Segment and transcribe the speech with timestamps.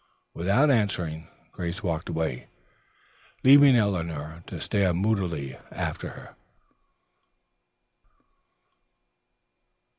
[0.33, 2.47] Without answering, Grace walked away,
[3.43, 6.35] leaving Eleanor to stare moodily after her.